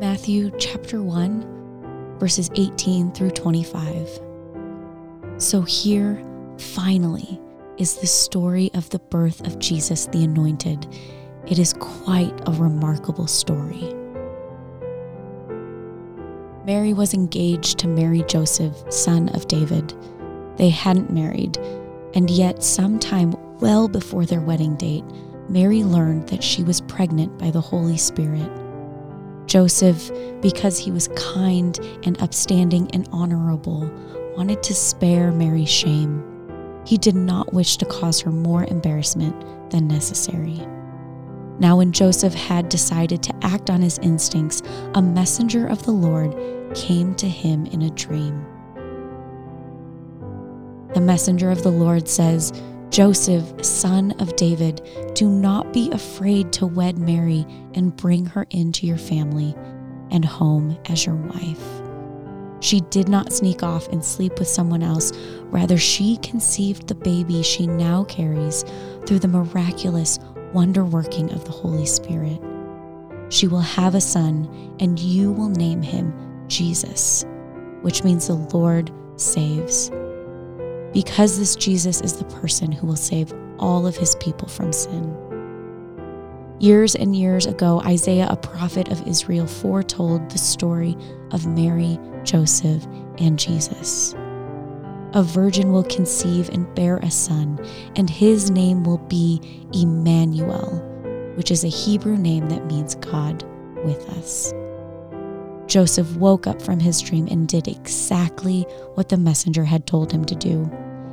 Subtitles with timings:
[0.00, 4.20] Matthew chapter 1, verses 18 through 25.
[5.38, 6.22] So here,
[6.56, 7.40] finally,
[7.78, 10.86] is the story of the birth of Jesus the Anointed.
[11.48, 13.92] It is quite a remarkable story.
[16.64, 19.94] Mary was engaged to marry Joseph, son of David.
[20.58, 21.58] They hadn't married,
[22.14, 25.04] and yet, sometime well before their wedding date,
[25.48, 28.61] Mary learned that she was pregnant by the Holy Spirit.
[29.52, 30.10] Joseph,
[30.40, 33.80] because he was kind and upstanding and honorable,
[34.34, 36.24] wanted to spare Mary shame.
[36.86, 40.66] He did not wish to cause her more embarrassment than necessary.
[41.58, 44.62] Now, when Joseph had decided to act on his instincts,
[44.94, 46.34] a messenger of the Lord
[46.74, 48.46] came to him in a dream.
[50.94, 52.54] The messenger of the Lord says,
[52.92, 54.82] Joseph, son of David,
[55.14, 59.54] do not be afraid to wed Mary and bring her into your family
[60.10, 61.82] and home as your wife.
[62.60, 65.10] She did not sneak off and sleep with someone else.
[65.44, 68.62] Rather, she conceived the baby she now carries
[69.06, 70.18] through the miraculous
[70.52, 72.42] wonder working of the Holy Spirit.
[73.30, 76.12] She will have a son, and you will name him
[76.46, 77.24] Jesus,
[77.80, 79.90] which means the Lord saves
[80.92, 85.16] because this Jesus is the person who will save all of his people from sin.
[86.58, 90.96] Years and years ago, Isaiah, a prophet of Israel, foretold the story
[91.32, 92.86] of Mary, Joseph,
[93.18, 94.14] and Jesus.
[95.14, 97.58] A virgin will conceive and bear a son,
[97.96, 100.78] and his name will be Emmanuel,
[101.34, 103.42] which is a Hebrew name that means God
[103.84, 104.54] with us.
[105.66, 108.62] Joseph woke up from his dream and did exactly
[108.94, 110.70] what the messenger had told him to do.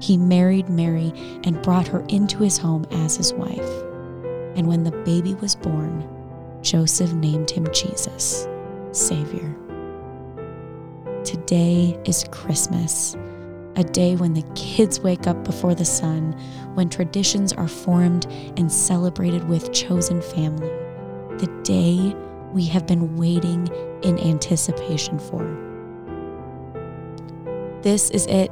[0.00, 1.12] He married Mary
[1.44, 3.82] and brought her into his home as his wife.
[4.56, 6.08] And when the baby was born,
[6.62, 8.48] Joseph named him Jesus,
[8.92, 9.54] Savior.
[11.24, 13.14] Today is Christmas,
[13.76, 16.32] a day when the kids wake up before the sun,
[16.74, 18.26] when traditions are formed
[18.56, 20.70] and celebrated with chosen family,
[21.38, 22.16] the day
[22.52, 23.68] we have been waiting
[24.02, 25.44] in anticipation for.
[27.82, 28.50] This is it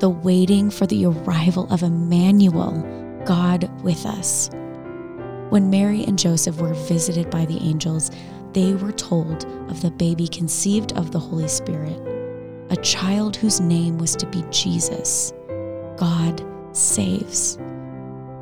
[0.00, 2.82] the waiting for the arrival of Emmanuel,
[3.24, 4.50] God with us.
[5.48, 8.10] When Mary and Joseph were visited by the angels,
[8.52, 11.98] they were told of the baby conceived of the Holy Spirit,
[12.70, 15.32] a child whose name was to be Jesus.
[15.96, 16.44] God
[16.76, 17.58] saves.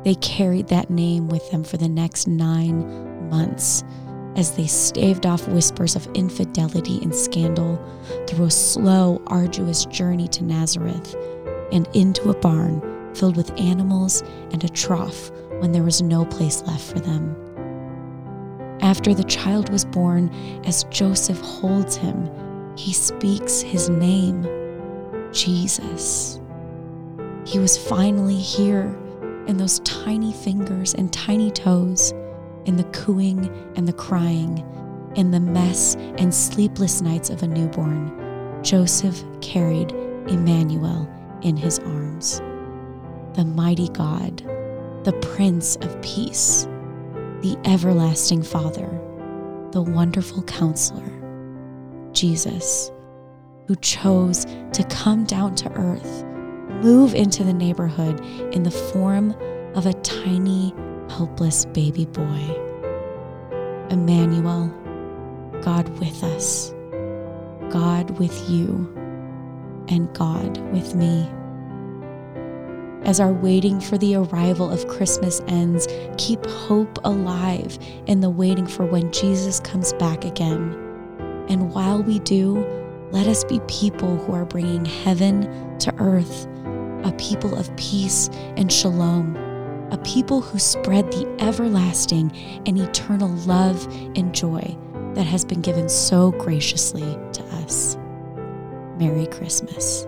[0.03, 3.83] They carried that name with them for the next nine months
[4.35, 7.79] as they staved off whispers of infidelity and scandal
[8.27, 11.15] through a slow, arduous journey to Nazareth
[11.71, 12.81] and into a barn
[13.15, 17.35] filled with animals and a trough when there was no place left for them.
[18.81, 20.29] After the child was born,
[20.65, 22.29] as Joseph holds him,
[22.75, 24.45] he speaks his name,
[25.31, 26.39] Jesus.
[27.45, 28.97] He was finally here
[29.47, 32.13] in those tiny fingers and tiny toes,
[32.65, 34.65] in the cooing and the crying,
[35.15, 38.11] in the mess and sleepless nights of a newborn.
[38.63, 39.91] Joseph carried
[40.27, 41.09] Emmanuel
[41.41, 42.39] in his arms.
[43.33, 44.37] The mighty God,
[45.03, 46.67] the Prince of Peace,
[47.41, 48.89] the everlasting Father,
[49.71, 51.11] the wonderful Counselor,
[52.11, 52.91] Jesus,
[53.67, 56.23] who chose to come down to earth,
[56.81, 58.19] move into the neighborhood
[58.53, 59.31] in the form
[59.75, 60.73] of a tiny,
[61.15, 62.43] helpless baby boy.
[63.89, 64.67] Emmanuel,
[65.61, 66.73] God with us,
[67.69, 68.93] God with you
[69.87, 71.25] and God with me.
[73.07, 75.87] As our waiting for the arrival of Christmas ends,
[76.17, 80.73] keep hope alive in the waiting for when Jesus comes back again.
[81.47, 82.57] And while we do,
[83.11, 86.45] let us be people who are bringing heaven to earth,
[87.05, 88.27] a people of peace
[88.57, 89.44] and shalom,
[89.95, 92.29] a people who spread the everlasting
[92.65, 93.85] and eternal love
[94.17, 94.77] and joy
[95.13, 97.95] that has been given so graciously to us.
[98.99, 100.05] Merry Christmas.